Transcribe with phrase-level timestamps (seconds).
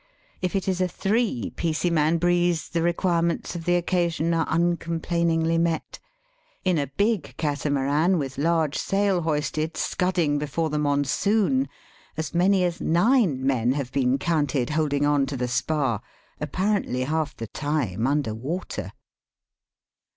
[0.41, 5.59] If it is a" three piecey man breeze," the requirements of the occasion are uncomplainingly
[5.59, 5.99] met.
[6.65, 11.69] In a big catamaran, with large sail hoisted, scudding before the monsoon,
[12.17, 16.01] as many as nine men have been counted holding on to the spar,
[16.39, 18.93] apparently half the time under water.